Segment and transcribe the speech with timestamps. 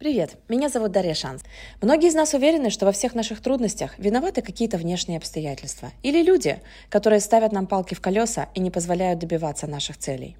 [0.00, 1.42] Привет, меня зовут Дарья Шанс.
[1.82, 6.62] Многие из нас уверены, что во всех наших трудностях виноваты какие-то внешние обстоятельства или люди,
[6.88, 10.38] которые ставят нам палки в колеса и не позволяют добиваться наших целей.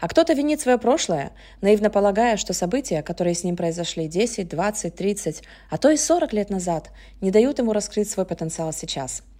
[0.00, 4.94] А кто-то винит свое прошлое, наивно полагая, что события, которые с ним произошли 10, 20,
[4.94, 6.90] 30, а то и 40 лет назад,
[7.20, 9.24] не дают ему раскрыть свой потенциал сейчас–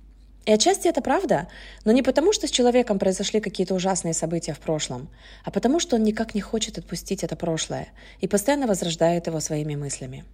[0.44, 1.46] и отчасти это правда,
[1.84, 5.08] но не потому, что с человеком произошли какие-то ужасные события в прошлом,
[5.44, 7.88] а потому, что он никак не хочет отпустить это прошлое
[8.20, 10.24] и постоянно возрождает его своими мыслями.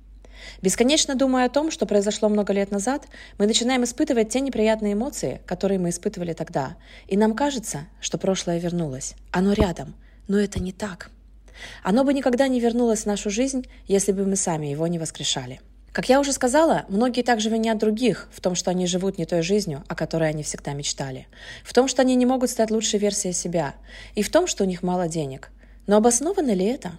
[0.63, 3.07] Бесконечно думая о том, что произошло много лет назад,
[3.39, 8.59] мы начинаем испытывать те неприятные эмоции, которые мы испытывали тогда, и нам кажется, что прошлое
[8.59, 9.15] вернулось.
[9.31, 9.95] Оно рядом,
[10.27, 11.11] но это не так.
[11.83, 15.61] Оно бы никогда не вернулось в нашу жизнь, если бы мы сами его не воскрешали.
[15.99, 19.43] Как я уже сказала, многие также винят других в том, что они живут не той
[19.43, 21.27] жизнью, о которой они всегда мечтали,
[21.65, 23.75] в том, что они не могут стать лучшей версией себя,
[24.15, 25.51] и в том, что у них мало денег.
[25.89, 26.93] Но обосновано ли это?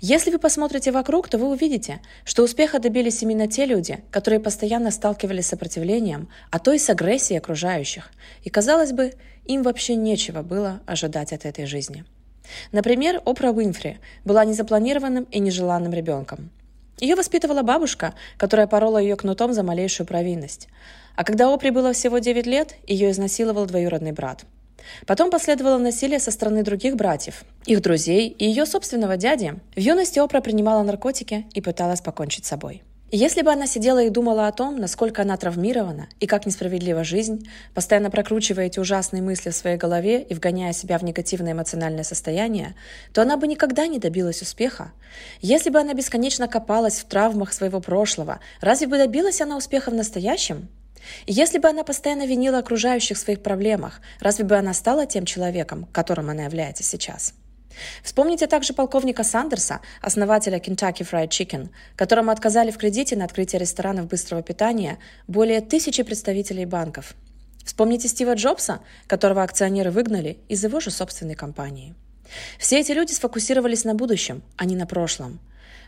[0.00, 4.92] Если вы посмотрите вокруг, то вы увидите, что успеха добились именно те люди, которые постоянно
[4.92, 8.08] сталкивались с сопротивлением, а то и с агрессией окружающих.
[8.44, 9.14] И, казалось бы,
[9.46, 12.04] им вообще нечего было ожидать от этой жизни.
[12.70, 16.52] Например, Опра Уинфри была незапланированным и нежеланным ребенком.
[17.00, 20.68] Ее воспитывала бабушка, которая порола ее кнутом за малейшую провинность.
[21.16, 24.44] А когда Опри было всего 9 лет, ее изнасиловал двоюродный брат.
[25.06, 29.54] Потом последовало насилие со стороны других братьев, их друзей и ее собственного дяди.
[29.74, 32.82] В юности Опра принимала наркотики и пыталась покончить с собой.
[33.10, 37.48] Если бы она сидела и думала о том, насколько она травмирована и как несправедлива жизнь,
[37.72, 42.74] постоянно прокручивая эти ужасные мысли в своей голове и вгоняя себя в негативное эмоциональное состояние,
[43.14, 44.92] то она бы никогда не добилась успеха.
[45.40, 49.94] Если бы она бесконечно копалась в травмах своего прошлого, разве бы добилась она успеха в
[49.94, 50.68] настоящем?
[51.24, 55.24] И если бы она постоянно винила окружающих в своих проблемах, разве бы она стала тем
[55.24, 57.32] человеком, которым она является сейчас?
[58.02, 64.08] Вспомните также полковника Сандерса, основателя Kentucky Fried Chicken, которому отказали в кредите на открытие ресторанов
[64.08, 67.14] быстрого питания более тысячи представителей банков.
[67.64, 71.94] Вспомните Стива Джобса, которого акционеры выгнали из его же собственной компании.
[72.58, 75.38] Все эти люди сфокусировались на будущем, а не на прошлом.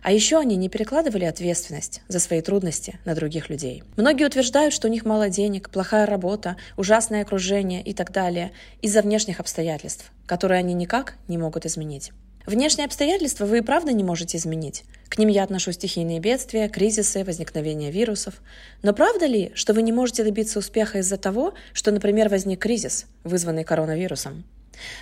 [0.03, 3.83] А еще они не перекладывали ответственность за свои трудности на других людей.
[3.97, 8.53] Многие утверждают, что у них мало денег, плохая работа, ужасное окружение и так далее
[8.83, 12.13] из-за внешних обстоятельств, которые они никак не могут изменить.
[12.47, 14.85] Внешние обстоятельства вы и правда не можете изменить.
[15.09, 18.35] К ним я отношу стихийные бедствия, кризисы, возникновение вирусов.
[18.83, 23.07] Но правда ли, что вы не можете добиться успеха из-за того, что, например, возник кризис,
[23.25, 24.45] вызванный коронавирусом?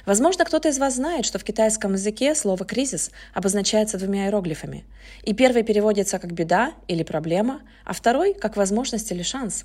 [0.07, 4.85] Возможно, кто-то из вас знает, что в китайском языке слово «кризис» обозначается двумя иероглифами.
[5.23, 9.65] И первый переводится как «беда» или «проблема», а второй– как «возможность» или «шанс».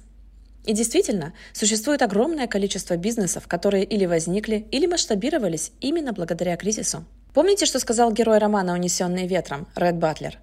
[0.66, 7.06] И действительно, существует огромное количество бизнесов, которые или возникли, или масштабировались именно благодаря кризису.
[7.34, 10.40] Помните, что сказал герой романа «Унесенные ветром» Ред Батлер?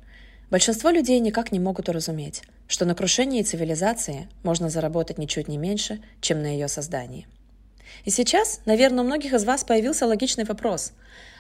[0.51, 6.03] Большинство людей никак не могут уразуметь, что на крушении цивилизации можно заработать ничуть не меньше,
[6.21, 7.29] чем на ее создании.
[8.05, 10.93] И сейчас, наверное, у многих из вас появился логичный вопрос.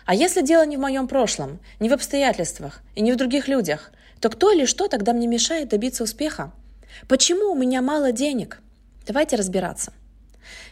[0.06, 3.92] А если дело не в моем прошлом, не в обстоятельствах и не в других людях,
[4.20, 6.52] то кто или что тогда мне мешает добиться успеха?
[7.08, 8.60] Почему у меня мало денег?
[9.06, 9.92] Давайте разбираться.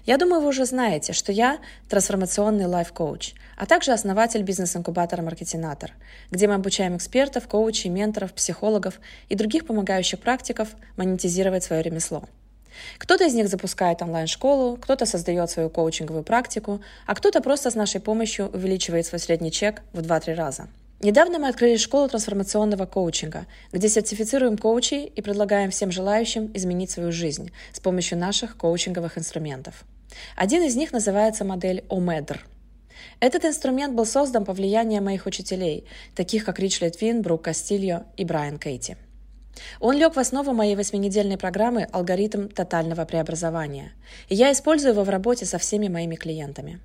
[0.07, 1.59] Я думаю, вы уже знаете, что я
[1.89, 5.93] трансформационный лайф-коуч, а также основатель бизнес-инкубатора «Маркетинатор»,
[6.31, 12.25] где мы обучаем экспертов, коучей, менторов, психологов и других помогающих практиков монетизировать свое ремесло–
[12.99, 18.01] кто-то из них запускает онлайн-школу, кто-то создает свою коучинговую практику, а кто-то просто с нашей
[18.01, 20.69] помощью увеличивает свой средний чек в 2-3 раза.
[21.01, 27.13] Недавно мы открыли школу трансформационного коучинга, где сертифицируем коучей и предлагаем всем желающим изменить свою
[27.13, 29.85] жизнь с помощью наших коучинговых инструментов.
[30.35, 32.41] Один из них называется модель OMEDR.
[33.21, 35.85] Этот инструмент был создан по влиянию моих учителей,
[36.17, 38.97] таких как Рич Литвин, Брук Кастильо и Брайан Кейти.
[39.81, 43.93] Он лег в основу моей восьминедельной программы «Алгоритм тотального преобразования»,
[44.29, 46.81] и я использую его в работе со всеми моими клиентами.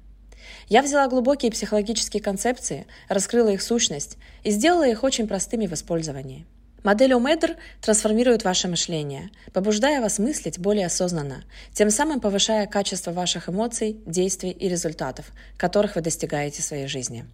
[0.68, 6.46] Я взяла глубокие психологические концепции, раскрыла их сущность и сделала их очень простыми в использовании.
[6.84, 13.48] Модель Омедр трансформирует ваше мышление, побуждая вас мыслить более осознанно, тем самым повышая качество ваших
[13.48, 17.26] эмоций, действий и результатов, которых вы достигаете в своей жизни.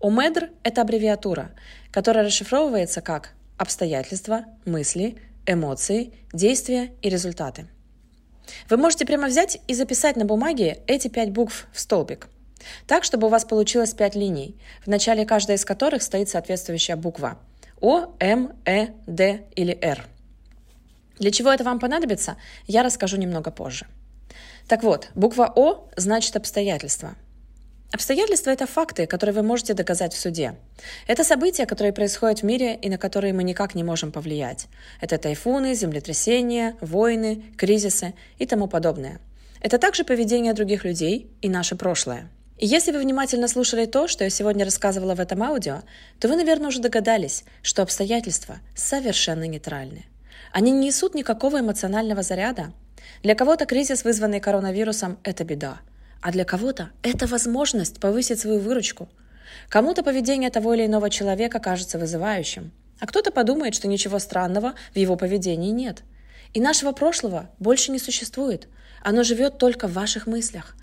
[0.00, 1.50] ОМЕДР– это аббревиатура,
[1.90, 5.16] которая расшифровывается как обстоятельства, мысли,
[5.46, 7.66] эмоции, действия и результаты.
[8.68, 12.28] Вы можете прямо взять и записать на бумаге эти пять букв в столбик.
[12.86, 17.38] Так, чтобы у вас получилось пять линий, в начале каждой из которых стоит соответствующая буква
[17.80, 20.06] О, М, Э, Д или Р.
[21.18, 22.36] Для чего это вам понадобится,
[22.66, 23.86] я расскажу немного позже.
[24.68, 27.14] Так вот, буква О значит обстоятельства.
[27.96, 30.54] Обстоятельства– это факты, которые вы можете доказать в суде.
[31.06, 34.66] Это события, которые происходят в мире и на которые мы никак не можем повлиять.
[35.00, 39.18] Это тайфуны, землетрясения, войны, кризисы и тому подобное.
[39.62, 42.28] Это также поведение других людей и наше прошлое.
[42.58, 45.80] И если вы внимательно слушали то, что я сегодня рассказывала в этом аудио,
[46.20, 50.04] то вы, наверное, уже догадались, что обстоятельства совершенно нейтральны.
[50.52, 52.74] Они не несут никакого эмоционального заряда.
[53.22, 55.80] Для кого-то кризис, вызванный коронавирусом, это беда–
[56.20, 59.08] а для кого-то это возможность повысить свою выручку.
[59.68, 64.98] Кому-то поведение того или иного человека кажется вызывающим, а кто-то подумает, что ничего странного в
[64.98, 66.02] его поведении нет.
[66.54, 68.68] И нашего прошлого больше не существует.
[69.02, 70.76] Оно живет только в ваших мыслях.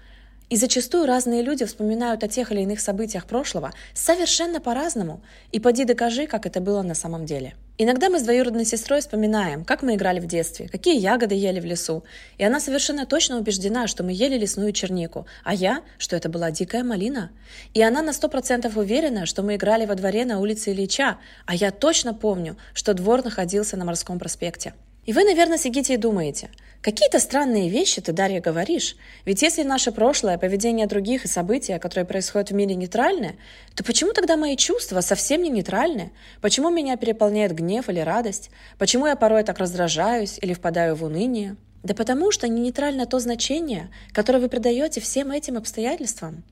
[0.50, 5.24] И зачастую разные люди вспоминают о тех или иных событиях прошлого совершенно по-разному.
[5.51, 7.56] И поди докажи, как это было на самом деле.
[7.79, 11.65] Иногда мы с двоюродной сестрой вспоминаем, как мы играли в детстве, какие ягоды ели в
[11.65, 12.03] лесу.
[12.37, 16.51] И она совершенно точно убеждена, что мы ели лесную чернику, а я, что это была
[16.51, 17.31] дикая малина.
[17.73, 21.17] И она на сто процентов уверена, что мы играли во дворе на улице Ильича,
[21.47, 24.75] а я точно помню, что двор находился на Морском проспекте.
[25.05, 26.50] И вы, наверное, сидите и думаете,
[26.81, 28.95] какие-то странные вещи ты, Дарья, говоришь.
[29.25, 33.35] Ведь если наше прошлое, поведение других и события, которые происходят в мире, нейтральны,
[33.75, 36.11] то почему тогда мои чувства совсем не нейтральны?
[36.41, 38.50] Почему меня переполняет гнев или радость?
[38.77, 41.57] Почему я порой так раздражаюсь или впадаю в уныние?
[41.83, 46.44] Да потому что не нейтрально то значение, которое вы придаете всем этим обстоятельствам.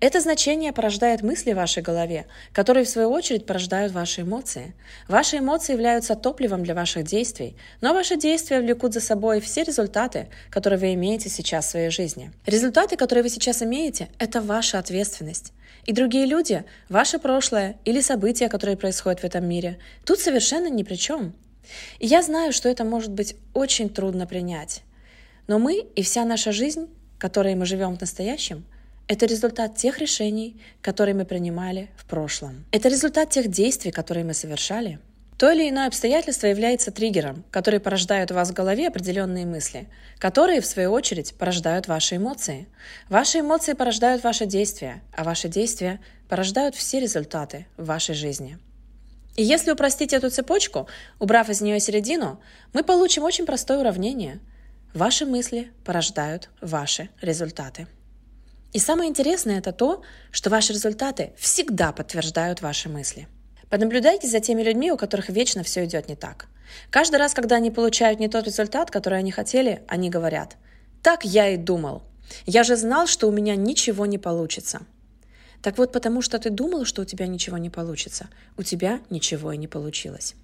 [0.00, 4.74] Это значение порождает мысли в вашей голове, которые в свою очередь порождают ваши эмоции.
[5.08, 10.28] Ваши эмоции являются топливом для ваших действий, но ваши действия влекут за собой все результаты,
[10.50, 12.32] которые вы имеете сейчас в своей жизни.
[12.46, 15.52] Результаты, которые вы сейчас имеете, это ваша ответственность.
[15.84, 20.82] И другие люди, ваше прошлое или события, которые происходят в этом мире, тут совершенно ни
[20.82, 21.32] при чем.
[21.98, 24.82] И я знаю, что это может быть очень трудно принять.
[25.48, 26.88] Но мы и вся наша жизнь,
[27.18, 28.64] которой мы живем в настоящем,
[29.12, 32.64] это результат тех решений, которые мы принимали в прошлом.
[32.72, 35.00] Это результат тех действий, которые мы совершали.
[35.36, 39.86] То или иное обстоятельство является триггером, который порождает у вас в голове определенные мысли,
[40.18, 42.68] которые, в свою очередь, порождают ваши эмоции.
[43.10, 46.00] Ваши эмоции порождают ваши действия, а ваши действия
[46.30, 48.56] порождают все результаты в вашей жизни.
[49.36, 50.88] И если упростить эту цепочку,
[51.18, 52.40] убрав из нее середину,
[52.72, 54.40] мы получим очень простое уравнение.
[54.94, 57.86] Ваши мысли порождают ваши результаты.
[58.72, 63.28] И самое интересное это то, что ваши результаты всегда подтверждают ваши мысли.
[63.68, 66.46] Понаблюдайте за теми людьми, у которых вечно все идет не так.
[66.90, 70.56] Каждый раз, когда они получают не тот результат, который они хотели, они говорят
[71.02, 72.02] «Так я и думал.
[72.46, 74.82] Я же знал, что у меня ничего не получится».
[75.62, 79.52] Так вот, потому что ты думал, что у тебя ничего не получится, у тебя ничего
[79.52, 80.34] и не получилось.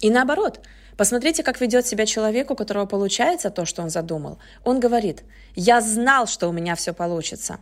[0.00, 0.60] И наоборот,
[0.96, 4.38] посмотрите, как ведет себя человек, у которого получается то, что он задумал.
[4.64, 5.24] Он говорит,
[5.56, 7.58] я знал, что у меня все получится.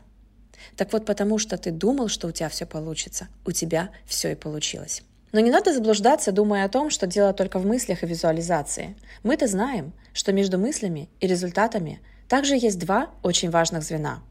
[0.77, 4.35] Так вот, потому что ты думал, что у тебя все получится, у тебя все и
[4.35, 5.03] получилось.
[5.33, 8.97] Но не надо заблуждаться, думая о том, что дело только в мыслях и визуализации.
[9.23, 14.23] Мы-то знаем, что между мыслями и результатами также есть два очень важных звена.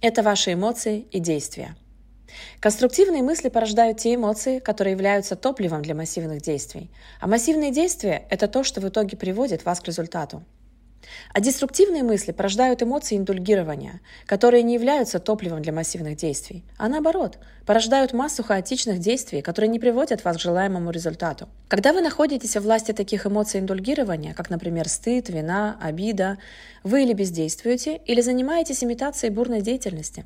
[0.00, 1.76] Это ваши эмоции и действия.
[2.60, 6.90] Конструктивные мысли порождают те эмоции, которые являются топливом для массивных действий.
[7.20, 10.42] А массивные действия– это то, что в итоге приводит вас к результату.
[11.32, 17.38] А деструктивные мысли порождают эмоции индульгирования, которые не являются топливом для массивных действий, а наоборот,
[17.66, 21.48] порождают массу хаотичных действий, которые не приводят вас к желаемому результату.
[21.68, 26.38] Когда вы находитесь в власти таких эмоций индульгирования, как, например, стыд, вина, обида,
[26.82, 30.24] вы или бездействуете, или занимаетесь имитацией бурной деятельности.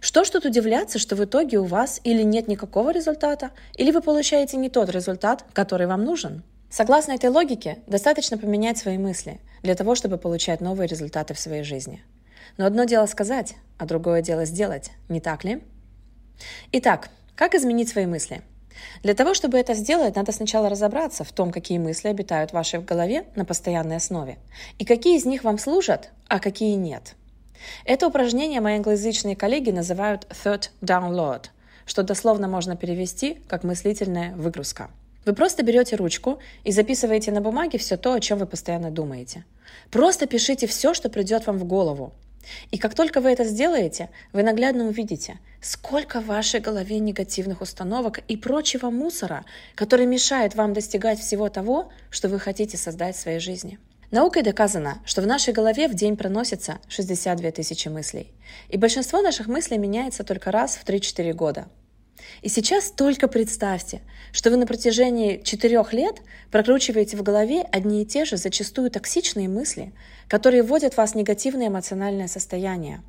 [0.00, 4.00] Что ж тут удивляться, что в итоге у вас или нет никакого результата, или вы
[4.00, 6.42] получаете не тот результат, который вам нужен?
[6.70, 11.62] Согласно этой логике, достаточно поменять свои мысли для того, чтобы получать новые результаты в своей
[11.62, 12.02] жизни.
[12.58, 15.62] Но одно дело сказать, а другое дело сделать, не так ли?
[16.72, 18.42] Итак, как изменить свои мысли?
[19.02, 22.80] Для того, чтобы это сделать, надо сначала разобраться в том, какие мысли обитают в вашей
[22.80, 24.36] голове на постоянной основе,
[24.78, 27.14] и какие из них вам служат, а какие нет.
[27.86, 31.46] Это упражнение мои англоязычные коллеги называют third download,
[31.86, 34.90] что дословно можно перевести как мыслительная выгрузка–
[35.28, 39.44] вы просто берете ручку и записываете на бумаге все то, о чем вы постоянно думаете.
[39.90, 42.14] Просто пишите все, что придет вам в голову.
[42.70, 48.20] И как только вы это сделаете, вы наглядно увидите, сколько в вашей голове негативных установок
[48.26, 49.44] и прочего мусора,
[49.74, 53.78] который мешает вам достигать всего того, что вы хотите создать в своей жизни.
[54.10, 58.32] Наукой доказано, что в нашей голове в день проносится 62 тысячи мыслей.
[58.70, 61.68] И большинство наших мыслей меняется только раз в 3-4 года.
[62.42, 64.00] И сейчас только представьте,
[64.32, 69.48] что вы на протяжении четырех лет прокручиваете в голове одни и те же, зачастую токсичные
[69.48, 69.92] мысли,
[70.28, 73.02] которые вводят вас в негативное эмоциональное состояние,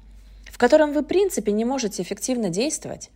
[0.59, 3.09] котором вы в принципе не можете эффективно действовать.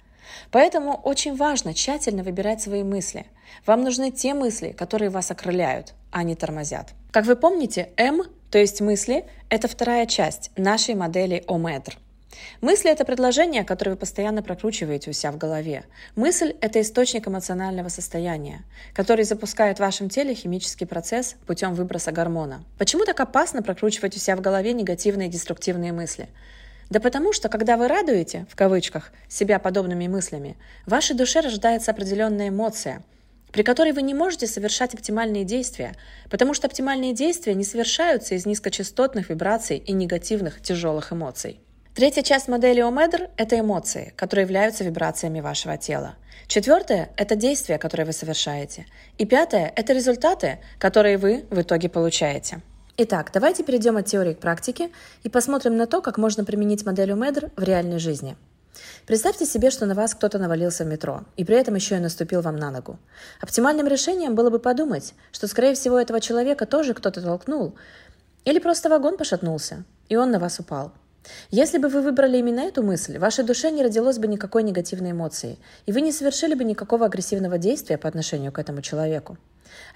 [0.49, 3.25] Поэтому очень важно тщательно выбирать свои мысли.
[3.67, 6.93] Вам нужны те мысли, которые вас окрыляют, а не тормозят.
[7.11, 11.97] Как вы помните, М, то есть мысли, это вторая часть нашей модели ОМЭДР.
[12.61, 15.83] Мысли– это предложения, которые вы постоянно прокручиваете у себя в голове.
[16.15, 18.63] Мысль– это источник эмоционального состояния,
[18.93, 22.63] который запускает в вашем теле химический процесс путем выброса гормона.
[22.77, 26.29] Почему так опасно прокручивать у себя в голове негативные и деструктивные мысли?
[26.89, 31.91] Да потому что, когда вы радуете, в кавычках, себя подобными мыслями, в вашей душе рождается
[31.91, 33.03] определенная эмоция,
[33.51, 35.95] при которой вы не можете совершать оптимальные действия,
[36.29, 41.59] потому что оптимальные действия не совершаются из низкочастотных вибраций и негативных тяжелых эмоций.
[41.95, 46.15] Третья часть модели ОМЭДР– это эмоции, которые являются вибрациями вашего тела.
[46.47, 48.87] Четвертое– это действия, которые вы совершаете.
[49.19, 52.61] И пятое– это результаты, которые вы в итоге получаете.
[52.97, 54.89] Итак, давайте перейдем от теории к практике
[55.21, 58.37] и посмотрим на то, как можно применить модель ОМЭДР в реальной жизни.
[59.05, 62.41] Представьте себе, что на вас кто-то навалился в метро, и при этом еще и наступил
[62.41, 62.97] вам на ногу.
[63.39, 67.75] Оптимальным решением было бы подумать, что, скорее всего, этого человека тоже кто-то толкнул,
[68.45, 70.91] или просто вагон пошатнулся, и он на вас упал–
[71.51, 75.11] если бы вы выбрали именно эту мысль, в вашей душе не родилось бы никакой негативной
[75.11, 79.37] эмоции, и вы не совершили бы никакого агрессивного действия по отношению к этому человеку.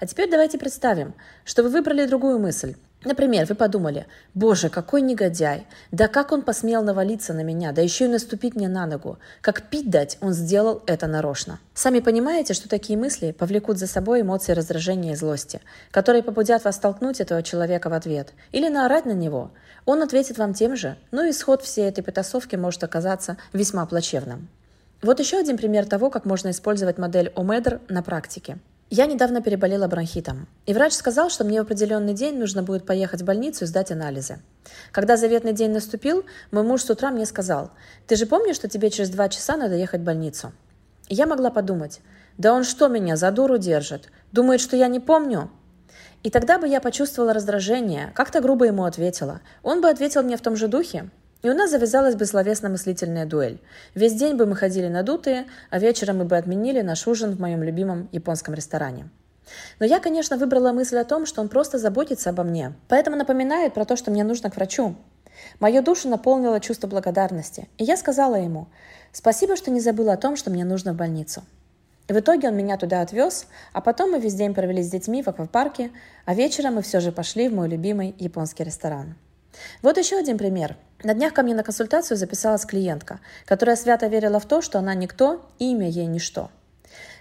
[0.00, 2.76] А теперь давайте представим, что вы выбрали другую мысль.
[3.04, 8.06] Например, вы подумали, боже, какой негодяй, да как он посмел навалиться на меня, да еще
[8.06, 9.18] и наступить мне на ногу.
[9.40, 11.60] Как пить дать, он сделал это нарочно.
[11.74, 15.60] Сами понимаете, что такие мысли повлекут за собой эмоции раздражения и злости,
[15.92, 19.52] которые побудят вас столкнуть этого человека в ответ или наорать на него.
[19.86, 24.48] Он ответит вам тем же, но исход всей этой потасовки может оказаться весьма плачевным.
[25.02, 28.58] Вот еще один пример того, как можно использовать модель ОМЕДР на практике.
[28.90, 33.20] Я недавно переболела бронхитом, и врач сказал, что мне в определенный день нужно будет поехать
[33.20, 34.38] в больницу и сдать анализы.
[34.92, 37.70] Когда заветный день наступил, мой муж с утра мне сказал,
[38.06, 40.52] «Ты же помнишь, что тебе через два часа надо ехать в больницу?»
[41.10, 42.00] Я могла подумать,
[42.38, 44.08] «Да он что меня за дуру держит?
[44.32, 45.50] Думает, что я не помню?»
[46.22, 49.42] И тогда бы я почувствовала раздражение, как-то грубо ему ответила.
[49.62, 51.10] Он бы ответил мне в том же духе,
[51.42, 53.60] и у нас завязалась бы словесно-мыслительная дуэль.
[53.94, 57.62] Весь день бы мы ходили надутые, а вечером мы бы отменили наш ужин в моем
[57.62, 59.08] любимом японском ресторане.
[59.78, 63.74] Но я, конечно, выбрала мысль о том, что он просто заботится обо мне, поэтому напоминает
[63.74, 64.96] про то, что мне нужно к врачу.
[65.60, 68.66] Мою душу наполнило чувство благодарности, и я сказала ему,
[69.12, 71.42] «Спасибо, что не забыла о том, что мне нужно в больницу».
[72.08, 75.28] В итоге он меня туда отвез, а потом мы весь день провели с детьми в
[75.28, 75.90] аквапарке,
[76.24, 79.14] а вечером мы все же пошли в мой любимый японский ресторан.
[79.82, 80.76] Вот еще один пример.
[81.04, 84.94] На днях ко мне на консультацию записалась клиентка, которая свято верила в то, что она
[84.94, 86.50] никто, имя ей ничто.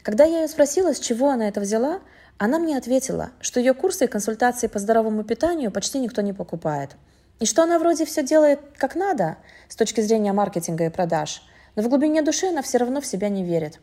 [0.02, 2.00] Когда я ее спросила, с чего она это взяла,
[2.40, 6.92] она мне ответила, что ее курсы и консультации по здоровому питанию почти никто не покупает.
[7.40, 9.38] И что она вроде все делает как надо
[9.70, 11.44] с точки зрения маркетинга и продаж,
[11.76, 13.80] но в глубине души она все равно в себя не верит.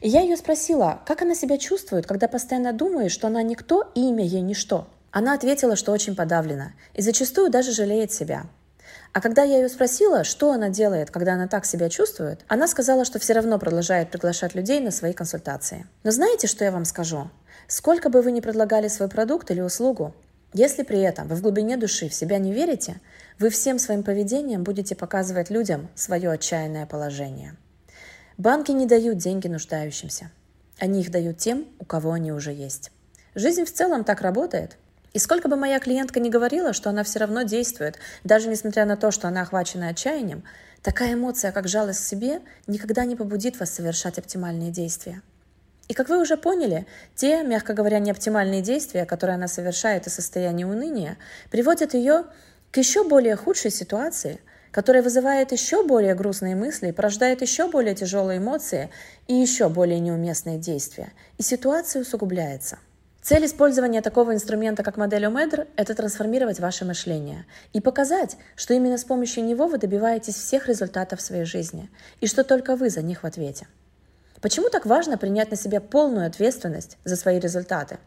[0.00, 4.08] И я ее спросила, как она себя чувствует, когда постоянно думает, что она никто и
[4.08, 4.86] имя ей ничто.
[5.10, 8.46] Она ответила, что очень подавлена и зачастую даже жалеет себя.
[9.12, 13.04] А когда я ее спросила, что она делает, когда она так себя чувствует, она сказала,
[13.04, 15.86] что все равно продолжает приглашать людей на свои консультации.
[16.04, 17.30] Но знаете, что я вам скажу?
[17.66, 20.14] Сколько бы вы ни предлагали свой продукт или услугу,
[20.52, 23.00] если при этом вы в глубине души в себя не верите,
[23.38, 27.56] вы всем своим поведением будете показывать людям свое отчаянное положение.
[28.38, 30.30] Банки не дают деньги нуждающимся.
[30.78, 32.92] Они их дают тем, у кого они уже есть.
[33.34, 34.76] Жизнь в целом так работает–
[35.18, 38.96] и сколько бы моя клиентка не говорила, что она все равно действует, даже несмотря на
[38.96, 40.44] то, что она охвачена отчаянием,
[40.80, 45.22] такая эмоция, как жалость к себе, никогда не побудит вас совершать оптимальные действия.
[45.88, 50.66] И как вы уже поняли, те, мягко говоря, неоптимальные действия, которые она совершает из состояния
[50.66, 51.16] уныния,
[51.50, 52.22] приводят ее
[52.70, 54.38] к еще более худшей ситуации,
[54.70, 58.88] которая вызывает еще более грустные мысли, порождает еще более тяжелые эмоции
[59.26, 61.12] и еще более неуместные действия.
[61.38, 62.78] И ситуация усугубляется.
[63.28, 67.44] Цель использования такого инструмента, как модель ОМЭДР, это трансформировать ваше мышление
[67.74, 71.90] и показать, что именно с помощью него вы добиваетесь всех результатов в своей жизни
[72.22, 73.68] и что только вы за них в ответе.
[74.40, 77.98] Почему так важно принять на себя полную ответственность за свои результаты?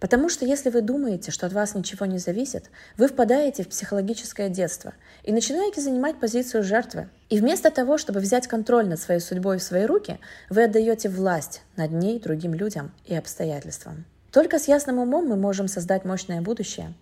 [0.00, 2.66] Потому что если вы думаете, что от вас ничего не зависит,
[2.98, 7.08] вы впадаете в психологическое детство и начинаете занимать позицию жертвы.
[7.30, 11.62] И вместо того, чтобы взять контроль над своей судьбой в свои руки, вы отдаете власть
[11.76, 14.04] над ней другим людям и обстоятельствам.
[14.36, 16.92] Только с ясным умом мы можем создать мощное будущее.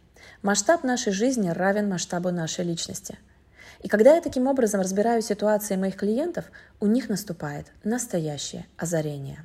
[0.42, 3.18] Масштаб нашей жизни равен масштабу нашей личности.
[3.80, 6.44] И когда я таким образом разбираю ситуации моих клиентов,
[6.78, 9.44] у них наступает настоящее озарение.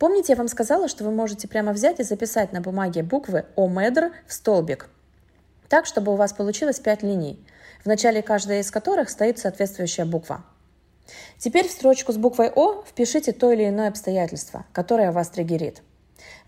[0.00, 4.10] Помните, я вам сказала, что вы можете прямо взять и записать на бумаге буквы ОМЭДР
[4.26, 4.88] в столбик.
[5.68, 7.38] так, чтобы у вас получилось 5 линий,
[7.84, 10.44] в начале каждой из которых стоит соответствующая буква.
[11.38, 15.84] Теперь в строчку с буквой О впишите то или иное обстоятельство, которое вас триггерит.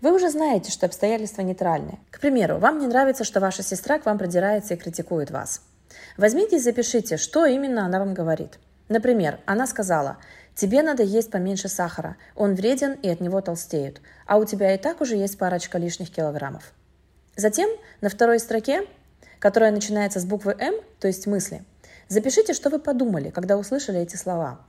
[0.01, 1.99] Вы уже знаете, что обстоятельства нейтральны.
[2.11, 5.61] К примеру, вам не нравится, что ваша сестра к вам продирается и критикует вас.
[6.17, 8.59] Возьмите и запишите, что именно она вам говорит.
[8.89, 10.17] Например, она сказала,
[10.55, 14.77] тебе надо есть поменьше сахара, он вреден и от него толстеют, а у тебя и
[14.77, 16.73] так уже есть парочка лишних килограммов.
[17.35, 17.69] Затем
[18.01, 18.85] на второй строке,
[19.39, 21.63] которая начинается с буквы М, то есть мысли,
[22.07, 24.59] запишите, что вы подумали, когда услышали эти слова.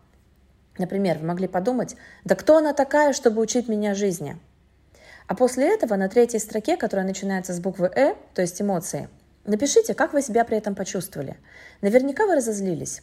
[0.79, 4.39] Например, вы могли подумать, да кто она такая, чтобы учить меня жизни?
[5.27, 9.09] А после этого на третьей строке, которая начинается с буквы «э», то есть эмоции,
[9.45, 11.37] напишите, как вы себя при этом почувствовали.
[11.81, 13.03] Наверняка вы разозлились.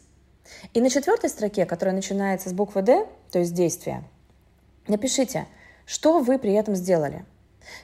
[0.74, 4.04] И на четвертой строке, которая начинается с буквы «д», то есть действие,
[4.88, 5.48] напишите,
[5.86, 7.26] что вы при этом сделали.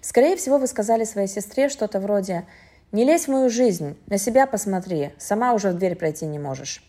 [0.02, 2.46] Скорее всего, вы сказали своей сестре что-то вроде
[2.92, 6.84] «Не лезь в мою жизнь, на себя посмотри, сама уже в дверь пройти не можешь».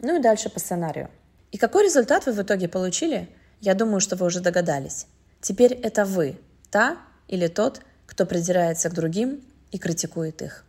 [0.00, 1.10] Ну и дальше по сценарию.
[1.52, 3.28] И какой результат вы в итоге получили?
[3.60, 5.06] Я думаю, что вы уже догадались.
[5.40, 6.36] Теперь это вы,
[6.74, 10.64] та или тот, кто придирается к другим и критикует их.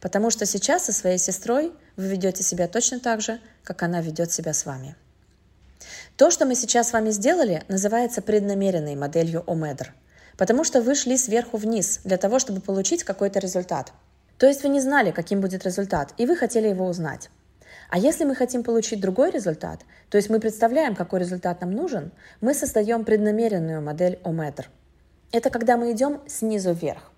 [0.00, 4.32] Потому что сейчас со своей сестрой вы ведете себя точно так же, как она ведет
[4.32, 4.96] себя с вами.
[6.16, 9.92] То, что мы сейчас с вами сделали, называется преднамеренной моделью ОМЕДР,
[10.38, 13.92] потому что вы шли сверху вниз для того, чтобы получить какой-то результат.
[14.38, 17.28] То есть вы не знали, каким будет результат, и вы хотели его узнать.
[17.90, 22.10] А если мы хотим получить другой результат, то есть мы представляем, какой результат нам нужен,
[22.40, 24.70] мы создаем преднамеренную модель ОМЕДР–
[25.32, 27.12] это когда мы идем снизу вверх.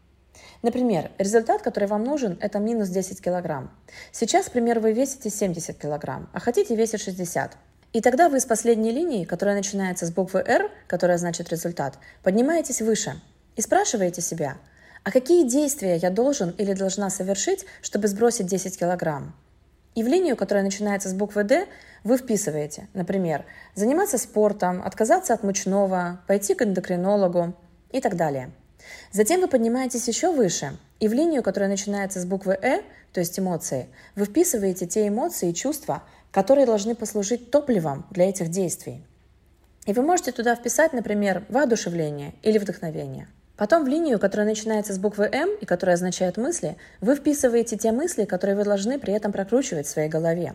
[0.62, 3.70] Например, результат, который вам нужен, это минус 10 килограмм.
[4.12, 7.56] Сейчас, к примеру, вы весите 70 килограмм, а хотите весить 60.
[7.92, 12.82] И тогда вы с последней линии, которая начинается с буквы R, которая значит результат, поднимаетесь
[12.82, 13.20] выше
[13.56, 14.56] и спрашиваете себя,
[15.04, 19.34] а какие действия я должен или должна совершить, чтобы сбросить 10 килограмм?
[19.94, 21.66] И в линию, которая начинается с буквы D,
[22.04, 27.54] вы вписываете, например, заниматься спортом, отказаться от мучного, пойти к эндокринологу,
[27.90, 28.50] и так далее.
[29.12, 33.38] Затем вы поднимаетесь еще выше, и в линию, которая начинается с буквы «э», то есть
[33.38, 39.02] эмоции, вы вписываете те эмоции и чувства, которые должны послужить топливом для этих действий.
[39.86, 43.28] И вы можете туда вписать, например, воодушевление или вдохновение.
[43.56, 47.90] Потом в линию, которая начинается с буквы «М» и которая означает мысли, вы вписываете те
[47.90, 50.54] мысли, которые вы должны при этом прокручивать в своей голове.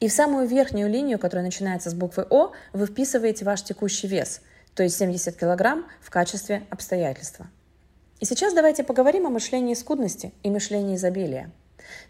[0.00, 4.40] И в самую верхнюю линию, которая начинается с буквы «О», вы вписываете ваш текущий вес–
[4.74, 7.46] то есть 70 килограмм в качестве обстоятельства.
[8.20, 11.50] И сейчас давайте поговорим о мышлении скудности и мышлении изобилия.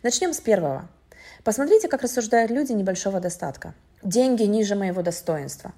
[0.03, 0.89] Начнем с первого.
[1.43, 3.75] Посмотрите, как рассуждают люди небольшого достатка.
[4.03, 5.73] Деньги ниже моего достоинства.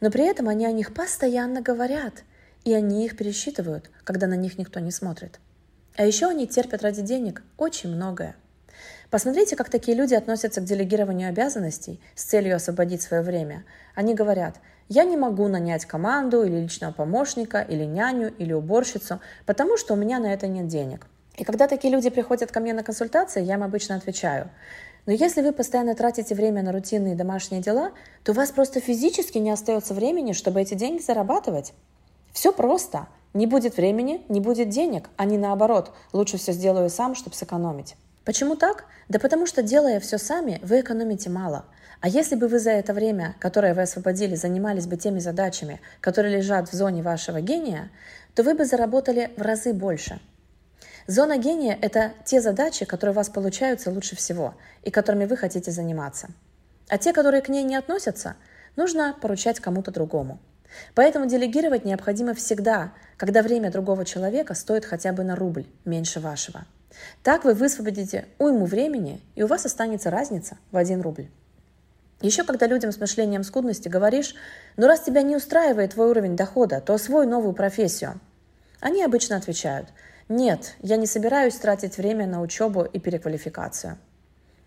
[0.00, 2.24] Но при этом они о них постоянно говорят,
[2.64, 5.38] и они их пересчитывают, когда на них никто не смотрит.
[5.96, 8.36] А еще они терпят ради денег очень многое.
[9.10, 13.64] Посмотрите, как такие люди относятся к делегированию обязанностей с целью освободить свое время.
[13.94, 14.56] Они говорят,
[14.88, 19.96] я не могу нанять команду или личного помощника, или няню, или уборщицу, потому что у
[19.96, 21.06] меня на это нет денег.
[21.36, 24.50] И когда такие люди приходят ко мне на консультации, я им обычно отвечаю,
[25.06, 27.92] но если вы постоянно тратите время на рутинные домашние дела,
[28.24, 31.72] то у вас просто физически не остается времени, чтобы эти деньги зарабатывать.
[32.32, 33.06] Все просто.
[33.32, 35.92] Не будет времени, не будет денег, а не наоборот.
[36.12, 37.94] Лучше все сделаю сам, чтобы сэкономить.
[38.26, 38.84] Почему так?
[39.08, 41.64] Да потому что, делая все сами, вы экономите мало–
[42.00, 46.36] а если бы вы за это время, которое вы освободили, занимались бы теми задачами, которые
[46.36, 47.90] лежат в зоне вашего гения,
[48.34, 50.20] то вы бы заработали в разы больше.
[51.06, 55.70] Зона гения– это те задачи, которые у вас получаются лучше всего и которыми вы хотите
[55.70, 56.28] заниматься.
[56.88, 58.36] А те, которые к ней не относятся,
[58.74, 60.38] нужно поручать кому-то другому.
[60.94, 66.66] Поэтому делегировать необходимо всегда, когда время другого человека стоит хотя бы на рубль меньше вашего.
[67.22, 71.28] Так вы высвободите уйму времени, и у вас останется разница в 1 рубль.
[72.20, 74.34] Еще когда людям с мышлением скудности говоришь,
[74.76, 78.20] ну раз тебя не устраивает твой уровень дохода, то освой новую профессию.
[78.80, 79.88] Они обычно отвечают,
[80.28, 83.96] нет, я не собираюсь тратить время на учебу и переквалификацию.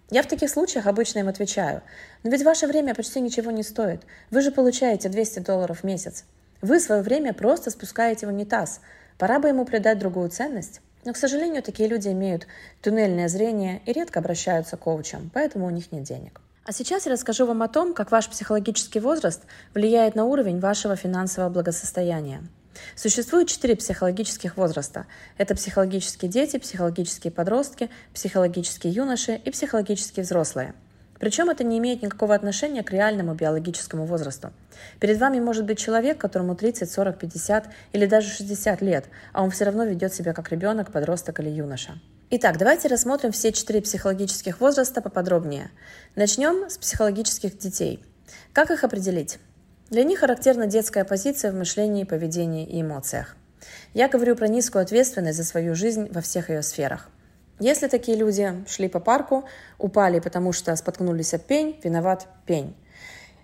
[0.09, 1.81] Я в таких случаях обычно им отвечаю,
[2.23, 4.03] но ведь ваше время почти ничего не стоит.
[4.31, 6.23] Вы же получаете 200 долларов в месяц.
[6.61, 8.79] Вы свое время просто спускаете в унитаз.
[9.17, 10.81] Пора бы ему придать другую ценность.
[11.05, 12.47] Но, к сожалению, такие люди имеют
[12.81, 16.41] туннельное зрение и редко обращаются к коучам, поэтому у них нет денег.
[16.65, 19.41] А сейчас я расскажу вам о том, как ваш психологический возраст
[19.73, 22.43] влияет на уровень вашего финансового благосостояния.
[22.95, 25.07] Существует четыре психологических возраста.
[25.37, 30.73] Это психологические дети, психологические подростки, психологические юноши и психологические взрослые.
[31.19, 34.51] Причем это не имеет никакого отношения к реальному биологическому возрасту.
[34.99, 39.51] Перед вами может быть человек, которому 30, 40, 50 или даже 60 лет, а он
[39.51, 41.99] все равно ведет себя как ребенок, подросток или юноша.
[42.31, 45.71] Итак, давайте рассмотрим все четыре психологических возраста поподробнее.
[46.15, 48.03] Начнем с психологических детей.
[48.53, 49.39] Как их определить?
[49.89, 53.35] Для них характерна детская позиция в мышлении, поведении и эмоциях.
[53.93, 57.09] Я говорю про низкую ответственность за свою жизнь во всех ее сферах.
[57.59, 59.43] Если такие люди шли по парку,
[59.77, 62.73] упали, потому что споткнулись об пень, виноват пень.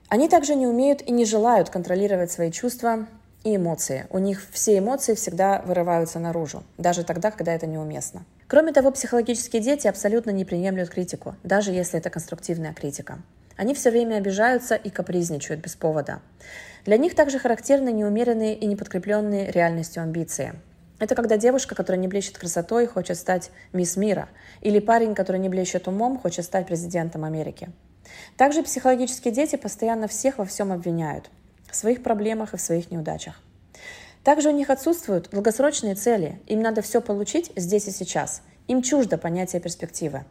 [0.07, 3.07] Они также не умеют и не желают контролировать свои чувства
[3.43, 4.07] и эмоции.
[4.09, 8.25] У них все эмоции всегда вырываются наружу, даже тогда, когда это неуместно.
[8.47, 13.19] Кроме того, психологические дети абсолютно не приемлют критику, даже если это конструктивная критика.
[13.57, 16.21] Они все время обижаются и капризничают без повода.
[16.85, 20.53] Для них также характерны неумеренные и неподкрепленные реальностью амбиции.
[20.97, 24.29] Это когда девушка, которая не блещет красотой, хочет стать мисс мира,
[24.61, 27.69] или парень, который не блещет умом, хочет стать президентом Америки.
[28.37, 31.29] Также психологические дети постоянно всех во всем обвиняют,
[31.69, 33.41] в своих проблемах и в своих неудачах.
[34.23, 39.17] Также у них отсутствуют долгосрочные цели, им надо все получить здесь и сейчас, им чуждо
[39.17, 40.23] понятие перспективы.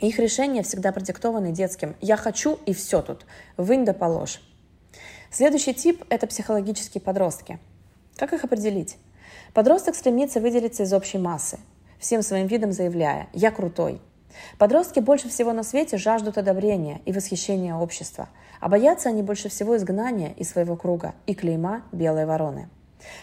[0.00, 4.40] Их решения всегда продиктованы детским «я хочу и все тут, вынь да положь».
[5.30, 7.58] Следующий тип– это психологические подростки.
[8.16, 8.96] Как их определить?
[9.54, 11.58] Подросток стремится выделиться из общей массы,
[11.98, 14.00] всем своим видом заявляя «я крутой».
[14.58, 18.28] Подростки больше всего на свете жаждут одобрения и восхищения общества,
[18.60, 22.68] а боятся они больше всего изгнания из своего круга и клейма белой вороны.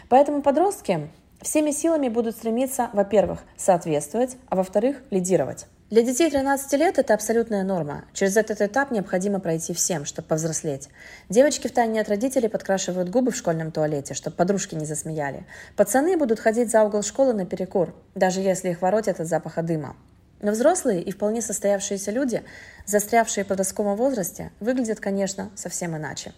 [0.10, 1.10] Поэтому подростки
[1.42, 5.68] всеми силами будут стремиться, во-первых, соответствовать, а во-вторых, лидировать.
[5.96, 8.04] Для детей 13 лет это абсолютная норма.
[8.12, 10.90] Через этот этап необходимо пройти всем, чтобы повзрослеть.
[11.30, 15.46] Девочки в тайне от родителей подкрашивают губы в школьном туалете, чтобы подружки не засмеяли.
[15.78, 19.96] Пацаны будут ходить за угол школы на перекур, даже если их воротят от запаха дыма.
[20.42, 22.44] Но взрослые и вполне состоявшиеся люди,
[22.86, 26.34] застрявшие в подростковом возрасте, выглядят, конечно, совсем иначе.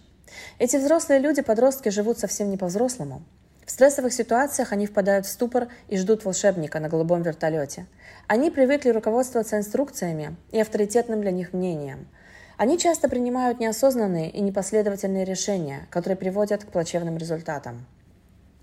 [0.60, 3.24] Эти взрослые люди, подростки, живут совсем не по-взрослому.
[3.68, 7.86] В стрессовых ситуациях они впадают в ступор и ждут волшебника на голубом вертолете.
[8.28, 12.10] Они привыкли руководствоваться инструкциями и авторитетным для них мнением.
[12.58, 17.86] Они часто принимают неосознанные и непоследовательные решения, которые приводят к плачевным результатам.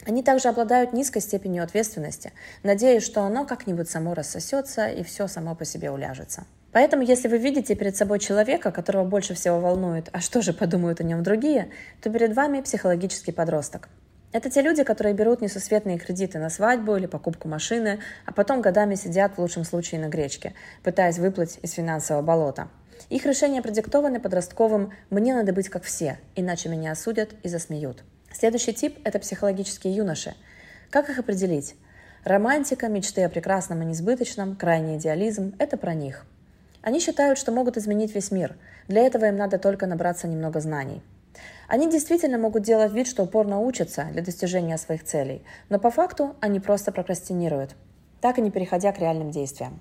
[0.07, 5.55] Они также обладают низкой степенью ответственности, надеясь, что оно как-нибудь само рассосется и все само
[5.55, 6.45] по себе уляжется.
[6.73, 11.01] Поэтому, если вы видите перед собой человека, которого больше всего волнует, а что же подумают
[11.01, 11.71] о нем другие,
[12.03, 13.89] то перед вами психологический подросток.
[14.35, 18.97] Это те люди, которые берут несусветные кредиты на свадьбу или покупку машины, а потом годами
[18.97, 22.67] сидят в лучшем случае на гречке, пытаясь выплыть из финансового болота.
[23.11, 28.03] Их решения продиктованы подростковым «мне надо быть как все, иначе меня осудят и засмеют».
[28.33, 30.35] Следующий тип– это психологические юноши.
[30.91, 31.77] Как их определить?
[32.25, 36.27] Романтика, мечты о прекрасном и несбыточном, крайний идеализм– это про них.
[36.83, 38.57] Они считают, что могут изменить весь мир.
[38.89, 41.05] Для этого им надо только набраться немного знаний–
[41.69, 46.37] они действительно могут делать вид, что упорно учатся для достижения своих целей, но по факту
[46.41, 47.75] они просто прокрастинируют,
[48.21, 49.81] так и не переходя к реальным действиям.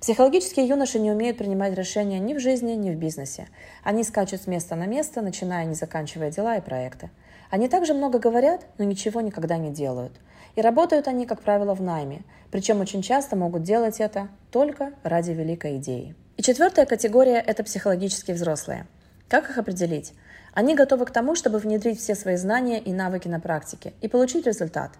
[0.00, 3.48] Психологические юноши не умеют принимать решения ни в жизни, ни в бизнесе.
[3.82, 7.10] Они скачут с места на место, начиная и не заканчивая дела и проекты.
[7.50, 10.12] Они также много говорят, но ничего никогда не делают.
[10.56, 15.30] И работают они, как правило, в найме, причем очень часто могут делать это только ради
[15.30, 16.14] великой идеи.
[16.36, 18.86] И четвертая категория– это психологические взрослые.
[19.28, 20.12] Как их определить?
[20.52, 24.46] Они готовы к тому, чтобы внедрить все свои знания и навыки на практике и получить
[24.46, 24.92] результат.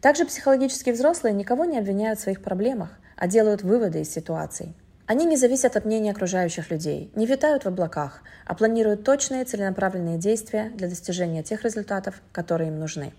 [0.00, 4.74] Также психологически взрослые никого не обвиняют в своих проблемах, а делают выводы из ситуаций.
[5.06, 10.18] Они не зависят от мнения окружающих людей, не витают в облаках, а планируют точные целенаправленные
[10.18, 13.14] действия для достижения тех результатов, которые им нужны.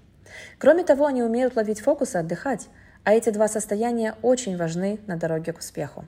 [0.60, 2.68] Кроме того, они умеют ловить фокус и отдыхать,
[3.06, 6.04] а эти два состояния очень важны на дороге к успеху.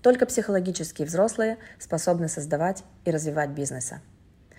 [0.00, 4.00] Только психологические взрослые способны создавать и развивать бизнесы.